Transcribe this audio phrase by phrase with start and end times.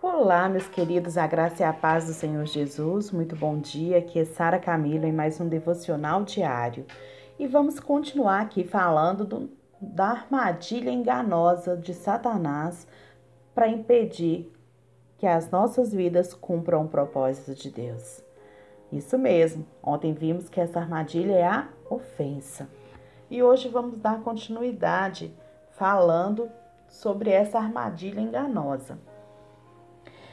[0.00, 3.10] Olá, meus queridos, a graça e a paz do Senhor Jesus.
[3.10, 3.98] Muito bom dia.
[3.98, 6.86] Aqui é Sara Camilo em mais um devocional diário.
[7.36, 9.50] E vamos continuar aqui falando do,
[9.80, 12.86] da armadilha enganosa de Satanás
[13.52, 14.52] para impedir
[15.18, 18.22] que as nossas vidas cumpram o propósito de Deus.
[18.92, 19.66] Isso mesmo.
[19.82, 22.68] Ontem vimos que essa armadilha é a ofensa.
[23.28, 25.34] E hoje vamos dar continuidade
[25.72, 26.48] falando
[26.86, 28.96] sobre essa armadilha enganosa.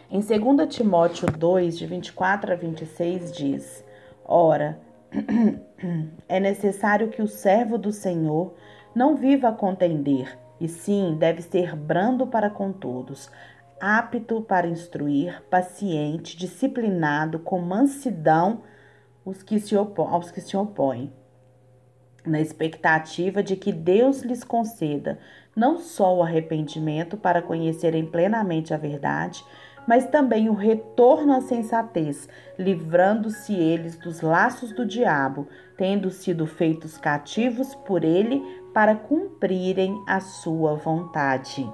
[0.10, 3.84] Em 2 Timóteo 2, de 24 a 26, diz:
[4.24, 4.79] Ora,
[6.29, 8.54] é necessário que o servo do Senhor
[8.93, 13.32] não viva a contender, e sim deve ser brando para com todos,
[13.82, 18.62] apto para instruir, paciente, disciplinado, com mansidão
[19.26, 21.12] os que se aos que se opõem,
[22.24, 25.18] na expectativa de que Deus lhes conceda
[25.56, 29.43] não só o arrependimento para conhecerem plenamente a verdade,
[29.88, 36.98] mas também o retorno à sensatez, livrando-se eles dos laços do diabo, tendo sido feitos
[36.98, 38.42] cativos por ele
[38.74, 41.70] para cumprirem a sua vontade.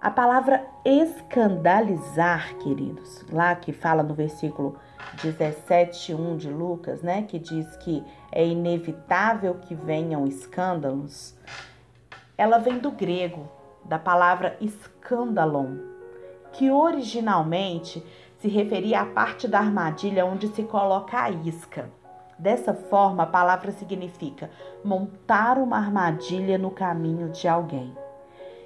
[0.00, 4.76] A palavra escandalizar, queridos, lá que fala no versículo
[5.16, 11.36] 17:1 de Lucas, né, que diz que é inevitável que venham escândalos,
[12.38, 13.48] ela vem do grego,
[13.84, 15.95] da palavra escandalon,
[16.56, 18.02] que originalmente
[18.38, 21.90] se referia à parte da armadilha onde se coloca a isca.
[22.38, 24.50] Dessa forma, a palavra significa
[24.84, 27.94] montar uma armadilha no caminho de alguém.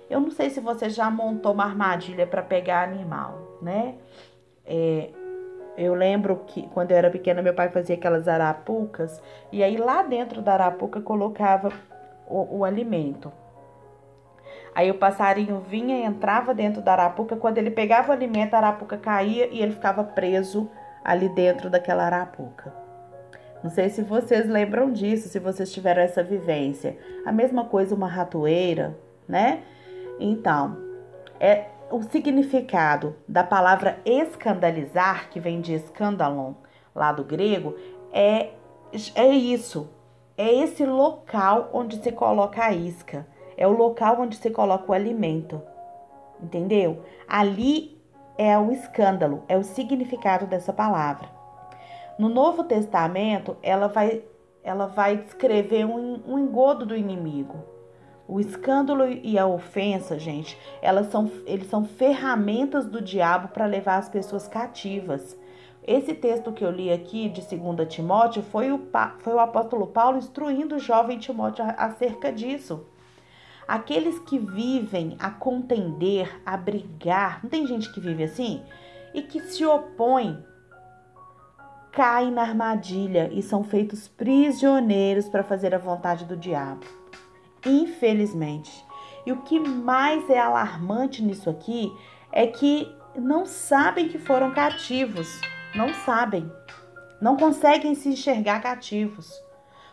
[0.08, 3.94] Eu não sei se você já montou uma armadilha para pegar animal, né?
[4.64, 5.10] É,
[5.76, 10.02] eu lembro que quando eu era pequena, meu pai fazia aquelas arapucas e aí lá
[10.02, 11.72] dentro da arapuca colocava
[12.26, 13.32] o, o alimento.
[14.74, 17.36] Aí o passarinho vinha e entrava dentro da arapuca.
[17.36, 20.70] Quando ele pegava o alimento, a arapuca caía e ele ficava preso
[21.04, 22.72] ali dentro daquela arapuca.
[23.62, 26.96] Não sei se vocês lembram disso, se vocês tiveram essa vivência.
[27.26, 28.96] A mesma coisa uma ratoeira,
[29.28, 29.62] né?
[30.18, 30.78] Então,
[31.38, 36.54] é o significado da palavra escandalizar, que vem de escandalon,
[36.94, 37.74] lá do grego,
[38.12, 38.50] é
[39.14, 39.90] é isso.
[40.36, 43.26] É esse local onde se coloca a isca
[43.60, 45.60] é o local onde se coloca o alimento.
[46.42, 47.02] Entendeu?
[47.28, 48.00] Ali
[48.38, 51.28] é o escândalo, é o significado dessa palavra.
[52.18, 54.24] No Novo Testamento, ela vai,
[54.64, 57.62] ela vai descrever um, um engodo do inimigo.
[58.26, 63.96] O escândalo e a ofensa, gente, elas são, eles são ferramentas do diabo para levar
[63.96, 65.36] as pessoas cativas.
[65.86, 68.80] Esse texto que eu li aqui de 2 Timóteo foi o,
[69.18, 72.86] foi o apóstolo Paulo instruindo o jovem Timóteo acerca disso.
[73.70, 78.64] Aqueles que vivem a contender, a brigar, não tem gente que vive assim?
[79.14, 80.44] E que se opõe,
[81.92, 86.84] caem na armadilha e são feitos prisioneiros para fazer a vontade do diabo.
[87.64, 88.84] Infelizmente.
[89.24, 91.96] E o que mais é alarmante nisso aqui
[92.32, 95.40] é que não sabem que foram cativos.
[95.76, 96.50] Não sabem.
[97.20, 99.30] Não conseguem se enxergar cativos.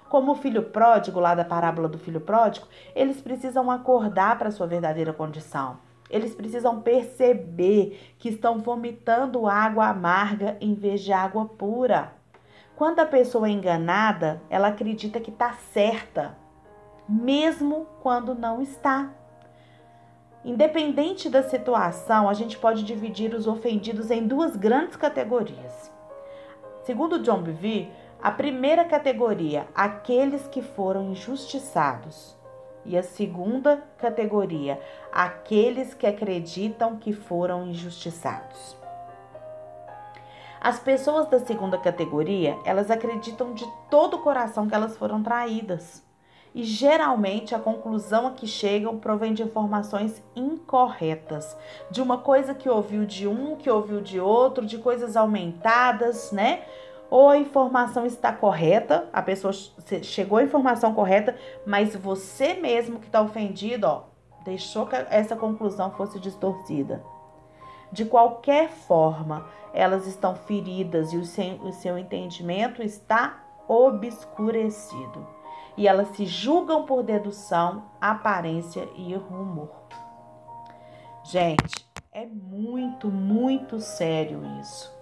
[0.10, 4.66] Como o filho pródigo, lá da parábola do filho pródigo, eles precisam acordar para sua
[4.66, 5.78] verdadeira condição.
[6.10, 12.14] Eles precisam perceber que estão vomitando água amarga em vez de água pura.
[12.78, 16.38] Quando a pessoa é enganada, ela acredita que está certa,
[17.10, 19.12] mesmo quando não está.
[20.46, 25.92] Independente da situação, a gente pode dividir os ofendidos em duas grandes categorias.
[26.84, 27.92] Segundo John Bevere,
[28.22, 32.36] a primeira categoria, aqueles que foram injustiçados.
[32.84, 38.78] E a segunda categoria, aqueles que acreditam que foram injustiçados.
[40.60, 46.04] As pessoas da segunda categoria, elas acreditam de todo o coração que elas foram traídas.
[46.56, 51.56] E geralmente a conclusão a que chegam provém de informações incorretas,
[51.92, 56.64] de uma coisa que ouviu de um, que ouviu de outro, de coisas aumentadas, né?
[57.10, 59.54] Ou a informação está correta, a pessoa
[60.02, 64.04] chegou à informação correta, mas você mesmo que está ofendido, ó,
[64.44, 67.04] deixou que essa conclusão fosse distorcida.
[67.92, 75.26] De qualquer forma, elas estão feridas e o seu, o seu entendimento está obscurecido.
[75.78, 79.70] E elas se julgam por dedução, aparência e rumor.
[81.24, 84.97] Gente, é muito, muito sério isso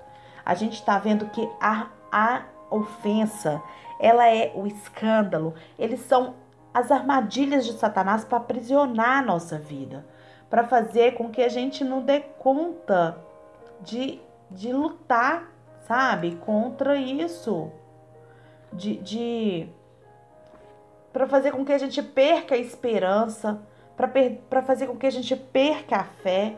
[0.46, 3.62] a gente está vendo que a, a ofensa,
[4.00, 6.36] ela é o escândalo, eles são
[6.74, 10.06] as armadilhas de Satanás para aprisionar a nossa vida,
[10.50, 13.18] para fazer com que a gente não dê conta
[13.82, 14.20] de,
[14.52, 15.50] de lutar,
[15.88, 17.72] sabe, contra isso.
[18.74, 19.70] De, de
[21.14, 23.62] para fazer com que a gente perca a esperança,
[23.96, 26.58] para fazer com que a gente perca a fé.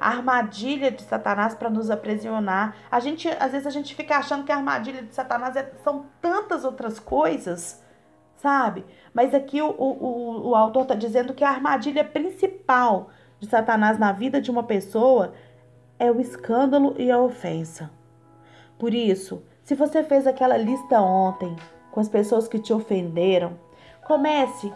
[0.00, 2.74] A armadilha de Satanás para nos aprisionar.
[2.90, 6.06] A gente, às vezes a gente fica achando que a armadilha de Satanás é, são
[6.20, 7.82] tantas outras coisas,
[8.36, 8.84] sabe?
[9.12, 13.10] Mas aqui o, o, o autor está dizendo que a armadilha principal
[13.40, 15.34] de Satanás na vida de uma pessoa
[15.98, 17.90] é o escândalo e a ofensa.
[18.78, 21.54] Por isso, se você fez aquela lista ontem
[21.90, 23.58] com as pessoas que te ofenderam,
[24.06, 24.72] comece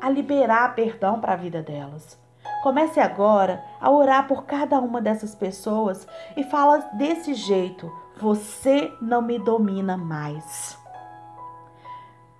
[0.00, 2.18] a liberar perdão para a vida delas.
[2.62, 6.06] Comece agora a orar por cada uma dessas pessoas
[6.36, 7.90] e fala desse jeito:
[8.20, 10.76] você não me domina mais.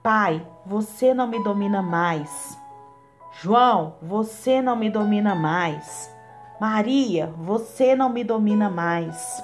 [0.03, 2.59] Pai, você não me domina mais.
[3.41, 6.12] João, você não me domina mais.
[6.61, 9.43] Maria, você não me domina mais.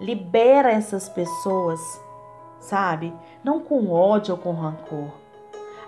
[0.00, 1.80] Libera essas pessoas,
[2.58, 3.14] sabe?
[3.44, 5.25] Não com ódio ou com rancor.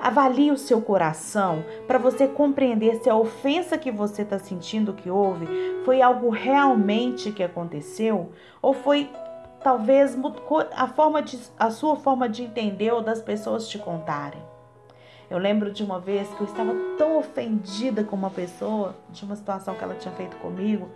[0.01, 5.11] Avalie o seu coração para você compreender se a ofensa que você está sentindo que
[5.11, 5.47] houve
[5.85, 8.31] foi algo realmente que aconteceu
[8.63, 9.11] ou foi
[9.63, 10.17] talvez
[10.73, 14.41] a, forma de, a sua forma de entender ou das pessoas te contarem.
[15.29, 19.37] Eu lembro de uma vez que eu estava tão ofendida com uma pessoa, de uma
[19.37, 20.89] situação que ela tinha feito comigo,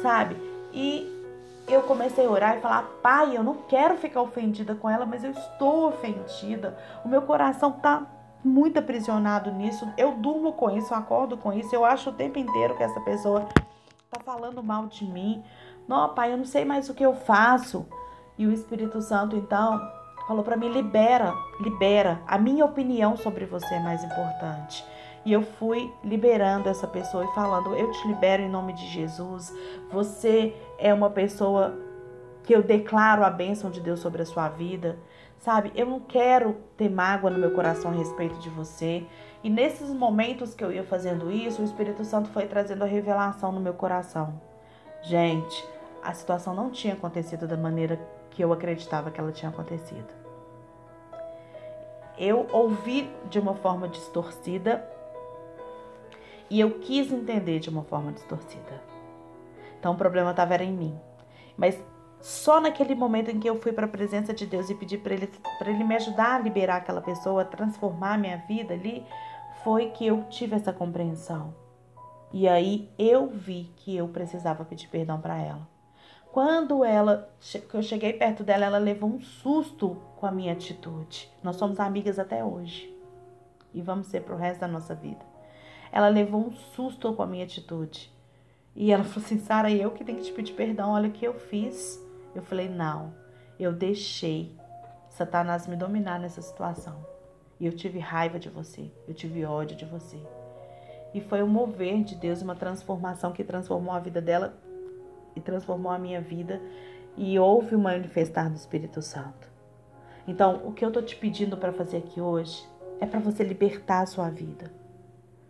[0.00, 0.36] sabe?
[0.72, 1.12] E
[1.68, 5.24] eu comecei a orar e falar: Pai, eu não quero ficar ofendida com ela, mas
[5.24, 6.78] eu estou ofendida.
[7.04, 8.06] O meu coração tá
[8.46, 9.86] muito aprisionado nisso.
[9.98, 11.74] Eu durmo com isso, eu acordo com isso.
[11.74, 13.46] Eu acho o tempo inteiro que essa pessoa
[14.10, 15.42] tá falando mal de mim.
[15.88, 17.86] Não, pai, eu não sei mais o que eu faço.
[18.38, 19.80] E o Espírito Santo, então,
[20.26, 22.22] falou para mim: libera, libera.
[22.26, 24.84] A minha opinião sobre você é mais importante.
[25.24, 29.52] E eu fui liberando essa pessoa e falando: eu te libero em nome de Jesus.
[29.90, 31.76] Você é uma pessoa
[32.46, 34.96] que eu declaro a bênção de Deus sobre a sua vida.
[35.40, 39.04] Sabe, eu não quero ter mágoa no meu coração a respeito de você.
[39.42, 43.50] E nesses momentos que eu ia fazendo isso, o Espírito Santo foi trazendo a revelação
[43.50, 44.40] no meu coração.
[45.02, 45.66] Gente,
[46.02, 48.00] a situação não tinha acontecido da maneira
[48.30, 50.14] que eu acreditava que ela tinha acontecido.
[52.16, 54.88] Eu ouvi de uma forma distorcida
[56.48, 58.80] e eu quis entender de uma forma distorcida.
[59.80, 60.98] Então o problema estava em mim.
[61.56, 61.76] Mas
[62.26, 65.14] só naquele momento em que eu fui para a presença de Deus e pedi para
[65.14, 65.30] ele,
[65.64, 69.06] ele me ajudar a liberar aquela pessoa, a transformar minha vida ali,
[69.62, 71.54] foi que eu tive essa compreensão.
[72.32, 75.68] E aí eu vi que eu precisava pedir perdão para ela.
[76.32, 77.32] Quando ela,
[77.70, 81.30] que eu cheguei perto dela, ela levou um susto com a minha atitude.
[81.44, 82.92] Nós somos amigas até hoje
[83.72, 85.24] e vamos ser pro resto da nossa vida.
[85.92, 88.12] Ela levou um susto com a minha atitude.
[88.74, 91.24] E ela falou assim: Sara, eu que tenho que te pedir perdão, olha o que
[91.24, 92.04] eu fiz.
[92.36, 93.14] Eu falei: não,
[93.58, 94.54] eu deixei
[95.08, 97.04] Satanás me dominar nessa situação.
[97.58, 100.18] E eu tive raiva de você, eu tive ódio de você.
[101.14, 104.54] E foi um mover de Deus, uma transformação que transformou a vida dela
[105.34, 106.60] e transformou a minha vida.
[107.16, 109.48] E houve um manifestar do Espírito Santo.
[110.28, 112.68] Então, o que eu tô te pedindo para fazer aqui hoje
[113.00, 114.70] é para você libertar a sua vida.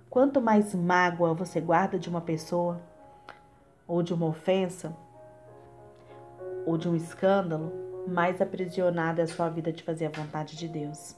[0.09, 2.81] Quanto mais mágoa você guarda de uma pessoa,
[3.87, 4.97] ou de uma ofensa,
[6.66, 7.73] ou de um escândalo,
[8.06, 11.16] mais aprisionada é a sua vida de fazer a vontade de Deus.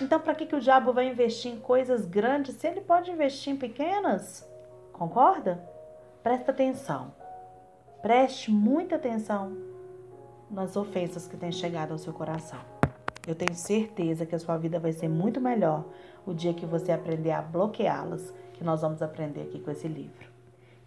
[0.00, 3.52] Então, para que, que o diabo vai investir em coisas grandes se ele pode investir
[3.52, 4.46] em pequenas?
[4.92, 5.64] Concorda?
[6.22, 7.12] Presta atenção.
[8.02, 9.56] Preste muita atenção
[10.50, 12.60] nas ofensas que têm chegado ao seu coração.
[13.26, 15.84] Eu tenho certeza que a sua vida vai ser muito melhor
[16.26, 20.29] o dia que você aprender a bloqueá-las, que nós vamos aprender aqui com esse livro.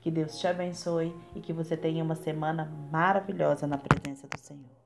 [0.04, 4.83] Que Deus te abençoe e que você tenha uma semana maravilhosa na presença do Senhor.